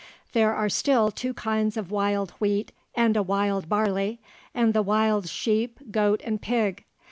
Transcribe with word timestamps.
There 0.31 0.51
are 0.51 0.67
still 0.67 1.11
two 1.11 1.31
kinds 1.35 1.77
of 1.77 1.91
wild 1.91 2.31
wheat 2.39 2.71
and 2.95 3.15
a 3.15 3.21
wild 3.21 3.69
barley, 3.69 4.19
and 4.51 4.73
the 4.73 4.81
wild 4.81 5.29
sheep, 5.29 5.77
goat, 5.91 6.21
and 6.25 6.41
pig. 6.41 6.85